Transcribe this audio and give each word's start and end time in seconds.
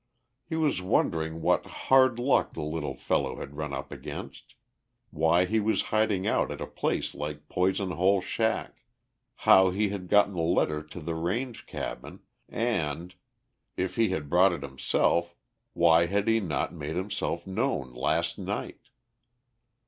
He 0.43 0.55
was 0.55 0.81
wondering 0.81 1.41
what 1.41 1.63
"hard 1.67 2.17
luck" 2.17 2.53
the 2.53 2.63
little 2.63 2.95
fellow 2.95 3.35
had 3.35 3.55
run 3.55 3.71
up 3.71 3.91
against, 3.91 4.55
why 5.11 5.45
he 5.45 5.59
was 5.59 5.83
hiding 5.93 6.25
out 6.25 6.49
at 6.49 6.59
a 6.59 6.65
place 6.65 7.13
like 7.13 7.47
the 7.47 7.53
Poison 7.53 7.91
Hole 7.91 8.19
shack, 8.19 8.83
how 9.45 9.69
he 9.69 9.89
had 9.89 10.07
gotten 10.07 10.33
the 10.33 10.41
letter 10.41 10.81
to 10.81 10.99
the 11.01 11.13
range 11.13 11.67
cabin, 11.67 12.21
and, 12.49 13.13
if 13.77 13.95
he 13.95 14.09
had 14.09 14.27
brought 14.27 14.53
it 14.53 14.63
himself, 14.63 15.35
why 15.73 16.07
he 16.07 16.13
had 16.35 16.45
not 16.45 16.73
made 16.73 16.95
himself 16.95 17.45
known 17.45 17.93
last 17.93 18.39
night. 18.39 18.79